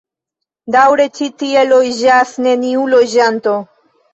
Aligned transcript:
Daŭre 0.75 1.05
ĉi 1.17 1.27
tie 1.43 1.65
loĝas 1.73 2.33
neniu 2.47 2.89
loĝanto. 2.95 3.55